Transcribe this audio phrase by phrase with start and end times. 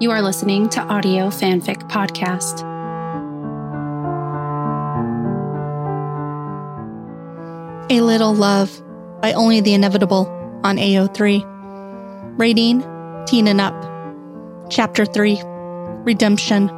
[0.00, 2.62] You are listening to Audio Fanfic Podcast.
[7.90, 8.80] A Little Love
[9.20, 10.28] by Only the Inevitable
[10.62, 12.38] on AO3.
[12.38, 12.84] Rating
[13.26, 13.74] Teen and Up.
[14.70, 15.42] Chapter 3
[16.04, 16.68] Redemption.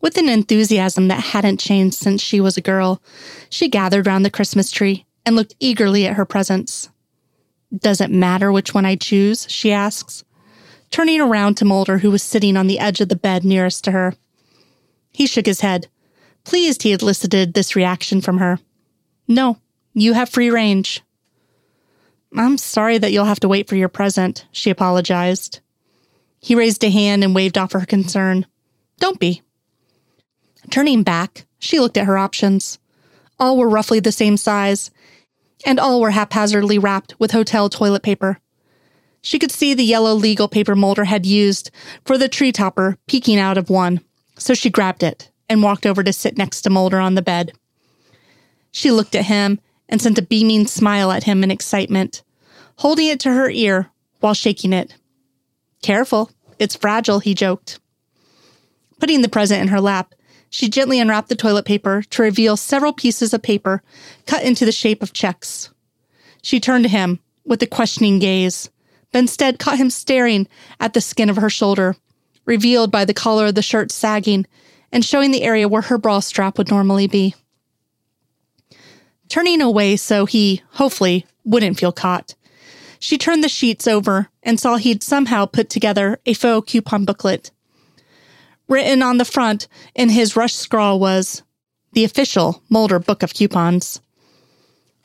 [0.00, 3.02] With an enthusiasm that hadn't changed since she was a girl,
[3.50, 6.88] she gathered round the Christmas tree and looked eagerly at her presents.
[7.76, 9.46] Does it matter which one I choose?
[9.50, 10.24] she asks,
[10.90, 13.92] turning around to Mulder, who was sitting on the edge of the bed nearest to
[13.92, 14.14] her.
[15.12, 15.88] He shook his head,
[16.44, 18.58] pleased he had elicited this reaction from her.
[19.26, 19.58] No,
[19.94, 21.02] you have free range.
[22.36, 25.60] I'm sorry that you'll have to wait for your present, she apologized.
[26.40, 28.46] He raised a hand and waved off her concern.
[28.98, 29.42] Don't be.
[30.70, 32.78] Turning back, she looked at her options.
[33.38, 34.90] All were roughly the same size,
[35.64, 38.38] and all were haphazardly wrapped with hotel toilet paper.
[39.26, 41.72] She could see the yellow legal paper Mulder had used
[42.04, 44.00] for the tree topper peeking out of one,
[44.38, 47.50] so she grabbed it and walked over to sit next to Mulder on the bed.
[48.70, 52.22] She looked at him and sent a beaming smile at him in excitement,
[52.76, 54.94] holding it to her ear while shaking it.
[55.82, 57.80] Careful, it's fragile, he joked.
[59.00, 60.14] Putting the present in her lap,
[60.50, 63.82] she gently unwrapped the toilet paper to reveal several pieces of paper
[64.26, 65.70] cut into the shape of checks.
[66.42, 68.70] She turned to him with a questioning gaze,
[69.12, 70.48] but instead caught him staring
[70.80, 71.96] at the skin of her shoulder,
[72.44, 74.46] revealed by the collar of the shirt sagging
[74.92, 77.34] and showing the area where her bra strap would normally be
[79.28, 82.34] turning away so he, hopefully, wouldn't feel caught.
[82.98, 87.50] She turned the sheets over and saw he'd somehow put together a faux coupon booklet.
[88.68, 91.42] Written on the front in his rush scrawl was
[91.92, 94.00] the official Mulder Book of Coupons.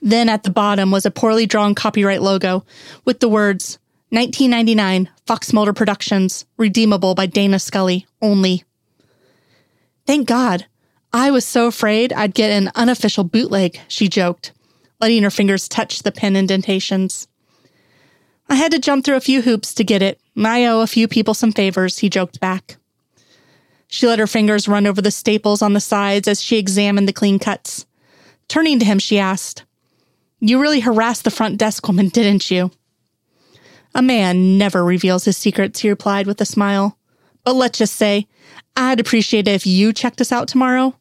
[0.01, 2.65] Then at the bottom was a poorly drawn copyright logo
[3.05, 3.77] with the words
[4.11, 8.65] 1999 Fox Mulder Productions, redeemable by Dana Scully only.
[10.05, 10.65] Thank God.
[11.13, 14.51] I was so afraid I'd get an unofficial bootleg, she joked,
[14.99, 17.29] letting her fingers touch the pen indentations.
[18.49, 20.19] I had to jump through a few hoops to get it.
[20.37, 22.75] I owe a few people some favors, he joked back.
[23.87, 27.13] She let her fingers run over the staples on the sides as she examined the
[27.13, 27.85] clean cuts.
[28.49, 29.63] Turning to him, she asked,
[30.41, 32.71] You really harassed the front desk woman, didn't you?
[33.93, 36.97] A man never reveals his secrets, he replied with a smile.
[37.43, 38.27] But let's just say,
[38.75, 40.95] I'd appreciate it if you checked us out tomorrow.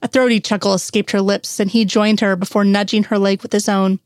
[0.00, 3.52] A throaty chuckle escaped her lips, and he joined her before nudging her leg with
[3.52, 4.00] his own.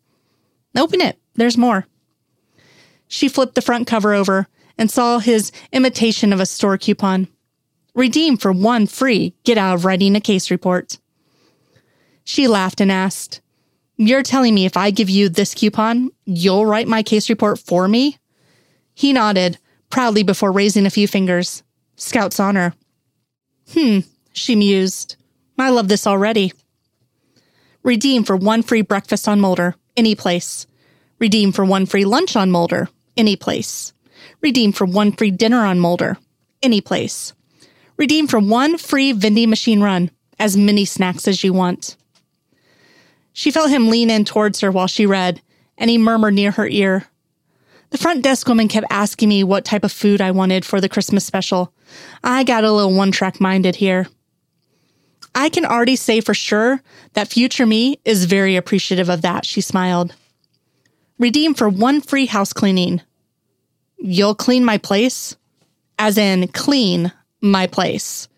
[0.77, 1.87] Open it, there's more.
[3.09, 4.47] She flipped the front cover over
[4.77, 7.29] and saw his imitation of a store coupon.
[7.95, 10.99] Redeem for one free get out of writing a case report.
[12.25, 13.41] She laughed and asked,
[13.99, 17.89] You're telling me if I give you this coupon, you'll write my case report for
[17.89, 18.19] me?
[18.95, 19.59] He nodded,
[19.89, 21.63] proudly before raising a few fingers.
[21.97, 22.75] Scout's honor.
[23.73, 24.01] Hmm,
[24.33, 25.17] she mused.
[25.59, 26.53] I love this already.
[27.83, 30.67] Redeem for one free breakfast on Mulder, any place.
[31.19, 33.95] Redeem for one free lunch on Mulder, any place.
[34.43, 36.19] Redeem for one free dinner on Mulder,
[36.63, 37.33] any place.
[37.97, 41.97] Redeem for one free vending machine run, as many snacks as you want.
[43.39, 45.43] She felt him lean in towards her while she read,
[45.77, 47.05] and he murmured near her ear,
[47.91, 50.89] The front desk woman kept asking me what type of food I wanted for the
[50.89, 51.71] Christmas special.
[52.25, 54.09] I got a little one track minded here.
[55.35, 56.81] I can already say for sure
[57.13, 60.15] that future me is very appreciative of that, she smiled.
[61.19, 63.03] Redeem for one free house cleaning.
[63.99, 65.37] You'll clean my place?
[65.99, 68.29] As in, clean my place,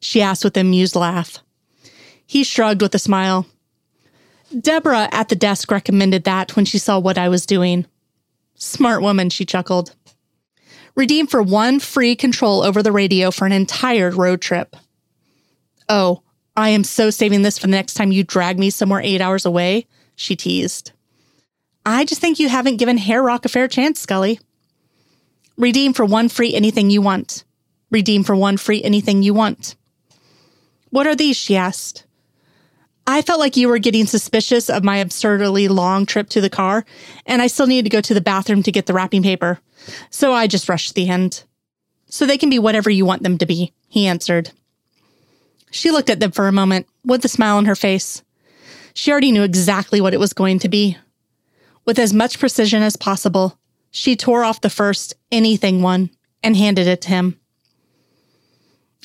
[0.00, 1.38] she asked with an amused laugh.
[2.26, 3.46] He shrugged with a smile.
[4.58, 7.86] Deborah at the desk recommended that when she saw what I was doing.
[8.54, 9.94] Smart woman, she chuckled.
[10.94, 14.74] Redeem for one free control over the radio for an entire road trip.
[15.88, 16.22] Oh,
[16.56, 19.46] I am so saving this for the next time you drag me somewhere eight hours
[19.46, 20.90] away, she teased.
[21.86, 24.40] I just think you haven't given Hair Rock a fair chance, Scully.
[25.56, 27.44] Redeem for one free anything you want.
[27.90, 29.76] Redeem for one free anything you want.
[30.90, 31.36] What are these?
[31.36, 32.04] she asked.
[33.10, 36.84] I felt like you were getting suspicious of my absurdly long trip to the car,
[37.24, 39.60] and I still needed to go to the bathroom to get the wrapping paper.
[40.10, 41.42] So I just rushed the end.
[42.10, 44.50] So they can be whatever you want them to be, he answered.
[45.70, 48.22] She looked at them for a moment with a smile on her face.
[48.92, 50.98] She already knew exactly what it was going to be.
[51.86, 53.58] With as much precision as possible,
[53.90, 56.10] she tore off the first anything one
[56.42, 57.40] and handed it to him.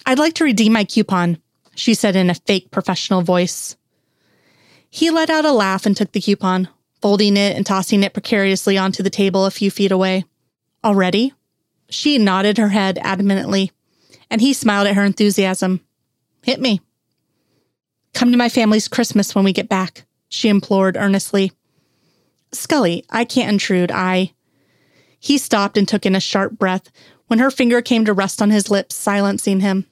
[0.06, 1.38] I'd like to redeem my coupon,
[1.74, 3.78] she said in a fake professional voice.
[4.96, 6.68] He let out a laugh and took the coupon,
[7.02, 10.24] folding it and tossing it precariously onto the table a few feet away.
[10.84, 11.34] Already?
[11.90, 13.72] She nodded her head adamantly,
[14.30, 15.82] and he smiled at her enthusiasm.
[16.44, 16.80] Hit me.
[18.14, 21.54] Come to my family's Christmas when we get back, she implored earnestly.
[22.52, 23.92] Scully, I can't intrude.
[23.92, 24.34] I.
[25.20, 26.92] He stopped and took in a sharp breath
[27.26, 29.88] when her finger came to rest on his lips, silencing him.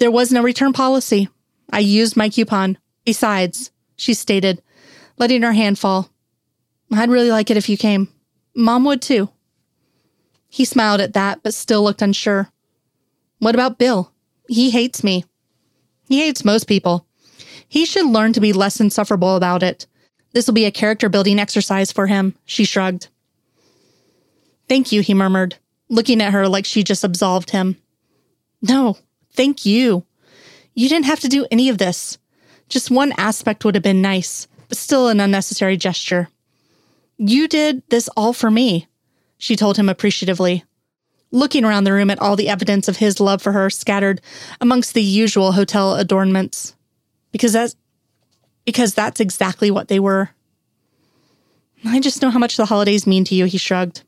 [0.00, 1.28] There was no return policy.
[1.70, 2.78] I used my coupon.
[3.06, 4.60] Besides, she stated,
[5.16, 6.10] letting her hand fall,
[6.92, 8.08] I'd really like it if you came.
[8.54, 9.30] Mom would too.
[10.48, 12.50] He smiled at that, but still looked unsure.
[13.38, 14.12] What about Bill?
[14.48, 15.24] He hates me.
[16.08, 17.06] He hates most people.
[17.68, 19.86] He should learn to be less insufferable about it.
[20.32, 23.08] This will be a character building exercise for him, she shrugged.
[24.68, 25.56] Thank you, he murmured,
[25.88, 27.76] looking at her like she just absolved him.
[28.60, 28.98] No,
[29.32, 30.04] thank you.
[30.74, 32.18] You didn't have to do any of this.
[32.68, 36.28] Just one aspect would have been nice, but still an unnecessary gesture.
[37.18, 38.88] You did this all for me,
[39.38, 40.64] she told him appreciatively,
[41.30, 44.20] looking around the room at all the evidence of his love for her scattered
[44.60, 46.74] amongst the usual hotel adornments.
[47.32, 47.76] Because that's
[48.64, 50.30] because that's exactly what they were.
[51.84, 54.02] I just know how much the holidays mean to you, he shrugged.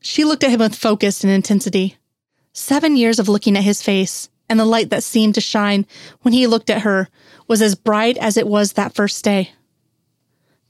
[0.00, 1.96] She looked at him with focus and intensity.
[2.52, 5.86] Seven years of looking at his face, and the light that seemed to shine
[6.22, 7.08] when he looked at her
[7.48, 9.50] was as bright as it was that first day.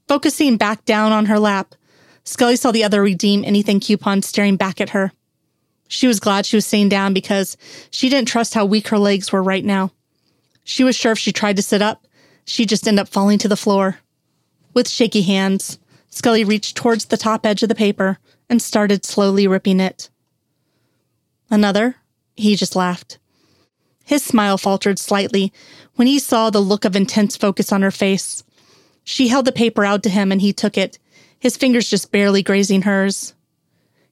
[0.09, 1.75] Focusing back down on her lap,
[2.25, 5.13] Scully saw the other redeem anything coupon staring back at her.
[5.89, 7.57] She was glad she was sitting down because
[7.91, 9.93] she didn't trust how weak her legs were right now.
[10.65, 12.07] She was sure if she tried to sit up,
[12.45, 13.99] she'd just end up falling to the floor.
[14.75, 15.79] With shaky hands,
[16.11, 18.19] Scully reached towards the top edge of the paper
[18.49, 20.11] and started slowly ripping it.
[21.51, 21.97] Another?
[22.35, 23.19] He just laughed.
[24.07, 25.53] His smile faltered slightly
[25.97, 28.45] when he saw the look of intense focus on her face.
[29.03, 31.01] She held the paper out to him and he took it,
[31.41, 33.35] his fingers just barely grazing hers.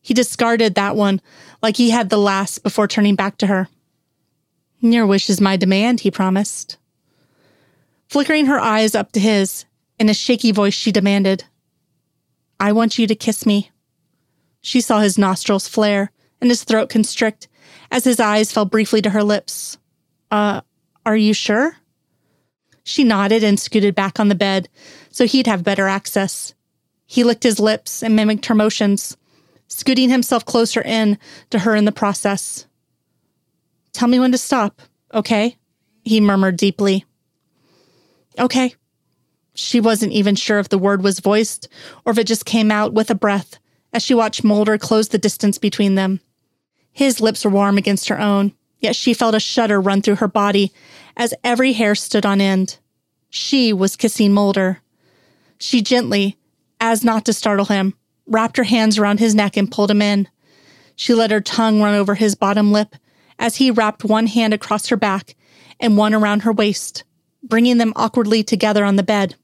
[0.03, 1.21] He discarded that one
[1.63, 3.69] like he had the last before turning back to her.
[4.81, 6.77] Your wish is my demand, he promised.
[8.09, 9.65] Flickering her eyes up to his,
[10.01, 11.45] in a shaky voice, she demanded,
[12.59, 13.71] I want you to kiss me.
[14.61, 16.11] She saw his nostrils flare
[16.41, 17.47] and his throat constrict
[17.93, 19.79] as his eyes fell briefly to her lips.
[20.35, 20.63] Uh,
[21.07, 21.77] are you sure?
[22.83, 24.69] She nodded and scooted back on the bed
[25.09, 26.55] so he'd have better access.
[27.07, 29.17] He licked his lips and mimicked her motions,
[29.69, 31.19] scooting himself closer in
[31.51, 32.67] to her in the process.
[33.93, 34.83] Tell me when to stop,
[35.13, 35.57] okay?
[36.03, 37.05] He murmured deeply.
[38.37, 38.75] Okay.
[39.55, 41.69] She wasn't even sure if the word was voiced
[42.05, 43.61] or if it just came out with a breath
[43.93, 46.19] as she watched Mulder close the distance between them.
[46.91, 48.53] His lips were warm against her own,
[48.85, 50.73] yet she felt a shudder run through her body
[51.17, 52.79] as every hair stood on end.
[53.31, 54.81] She was kissing Mulder.
[55.59, 56.37] She gently,
[56.81, 57.95] as not to startle him,
[58.27, 60.29] wrapped her hands around his neck and pulled him in.
[60.97, 62.95] She let her tongue run over his bottom lip
[63.39, 65.35] as he wrapped one hand across her back
[65.81, 67.05] and one around her waist,
[67.43, 69.35] bringing them awkwardly together on the bed.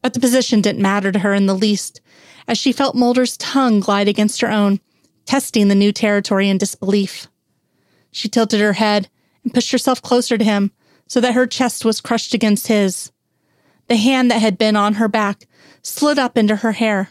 [0.00, 2.00] But the position didn't matter to her in the least,
[2.48, 4.80] as she felt Mulder's tongue glide against her own,
[5.26, 7.28] testing the new territory in disbelief.
[8.12, 9.08] She tilted her head
[9.42, 10.70] and pushed herself closer to him
[11.08, 13.10] so that her chest was crushed against his.
[13.88, 15.48] The hand that had been on her back
[15.82, 17.08] slid up into her hair,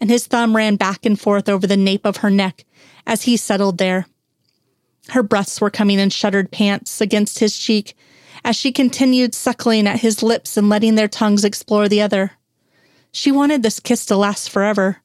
[0.00, 2.64] and his thumb ran back and forth over the nape of her neck
[3.06, 4.06] as he settled there.
[5.10, 7.96] Her breaths were coming in shuddered pants against his cheek
[8.44, 12.32] as she continued suckling at his lips and letting their tongues explore the other.
[13.12, 14.98] She wanted this kiss to last forever.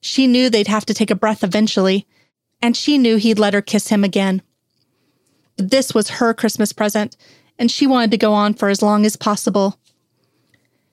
[0.00, 2.06] She knew they'd have to take a breath eventually,
[2.60, 4.42] and she knew he'd let her kiss him again.
[5.56, 7.16] This was her Christmas present,
[7.58, 9.78] and she wanted to go on for as long as possible.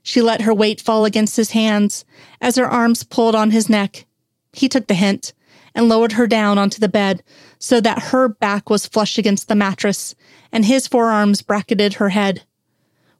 [0.01, 2.05] She let her weight fall against his hands
[2.41, 4.05] as her arms pulled on his neck.
[4.51, 5.33] He took the hint
[5.73, 7.23] and lowered her down onto the bed
[7.57, 10.13] so that her back was flush against the mattress
[10.51, 12.43] and his forearms bracketed her head.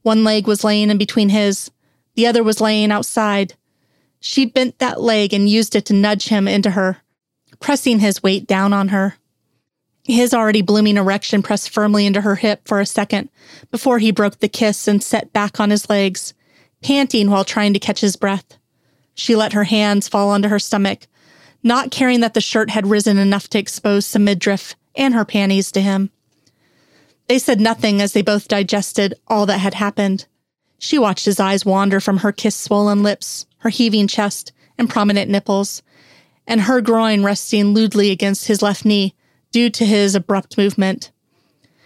[0.04, 1.72] One leg was laying in between his,
[2.16, 3.56] the other was laying outside.
[4.20, 6.98] She bent that leg and used it to nudge him into her,
[7.60, 9.16] pressing his weight down on her.
[10.06, 13.30] His already blooming erection pressed firmly into her hip for a second
[13.72, 16.34] before he broke the kiss and set back on his legs,
[16.82, 18.58] panting while trying to catch his breath.
[19.16, 21.08] She let her hands fall onto her stomach,
[21.64, 25.72] not caring that the shirt had risen enough to expose some midriff and her panties
[25.72, 26.12] to him.
[27.30, 30.26] They said nothing as they both digested all that had happened.
[30.78, 35.32] She watched his eyes wander from her kiss swollen lips, her heaving chest, and prominent
[35.32, 35.82] nipples,
[36.46, 39.16] and her groin resting lewdly against his left knee
[39.54, 41.12] due to his abrupt movement.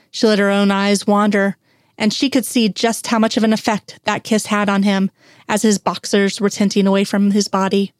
[0.09, 1.57] She let her own eyes wander,
[1.97, 5.11] and she could see just how much of an effect that kiss had on him
[5.47, 7.93] as his boxers were tinting away from his body.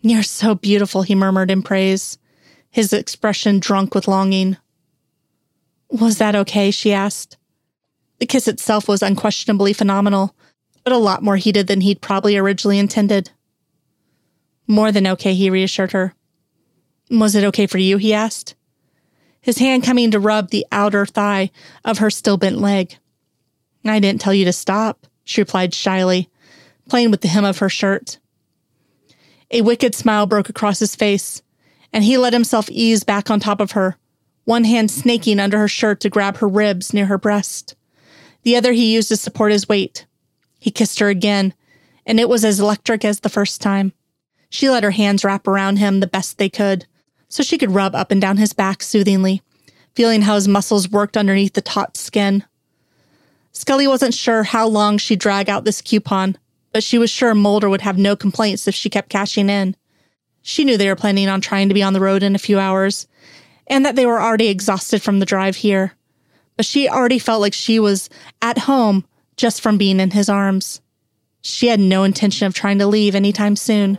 [0.00, 2.16] You're so beautiful, he murmured in praise,
[2.70, 4.56] his expression drunk with longing.
[5.90, 6.70] Was that okay?
[6.70, 7.36] she asked.
[8.20, 10.34] The kiss itself was unquestionably phenomenal,
[10.84, 13.30] but a lot more heated than he'd probably originally intended.
[14.66, 16.14] More than okay, he reassured her.
[17.10, 17.96] Was it okay for you?
[17.96, 18.54] he asked,
[19.40, 21.50] his hand coming to rub the outer thigh
[21.84, 22.96] of her still bent leg.
[23.84, 26.28] I didn't tell you to stop, she replied shyly,
[26.88, 28.18] playing with the hem of her shirt.
[29.50, 31.40] A wicked smile broke across his face,
[31.94, 33.96] and he let himself ease back on top of her,
[34.44, 37.74] one hand snaking under her shirt to grab her ribs near her breast.
[38.42, 40.04] The other he used to support his weight.
[40.58, 41.54] He kissed her again,
[42.04, 43.94] and it was as electric as the first time.
[44.50, 46.86] She let her hands wrap around him the best they could,
[47.28, 49.42] so she could rub up and down his back soothingly,
[49.94, 52.44] feeling how his muscles worked underneath the taut skin.
[53.52, 56.36] Scully wasn't sure how long she'd drag out this coupon,
[56.72, 59.74] but she was sure Mulder would have no complaints if she kept cashing in.
[60.42, 62.58] She knew they were planning on trying to be on the road in a few
[62.58, 63.06] hours,
[63.66, 65.92] and that they were already exhausted from the drive here.
[66.56, 68.08] But she already felt like she was
[68.40, 69.04] at home
[69.36, 70.80] just from being in his arms.
[71.42, 73.98] She had no intention of trying to leave anytime soon.